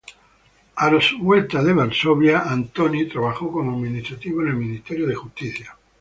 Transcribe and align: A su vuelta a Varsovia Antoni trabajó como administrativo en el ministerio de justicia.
A 0.77 0.99
su 0.99 1.19
vuelta 1.19 1.59
a 1.59 1.61
Varsovia 1.61 2.45
Antoni 2.51 3.05
trabajó 3.05 3.51
como 3.51 3.77
administrativo 3.77 4.41
en 4.41 4.47
el 4.47 4.55
ministerio 4.55 5.05
de 5.05 5.13
justicia. 5.13 5.77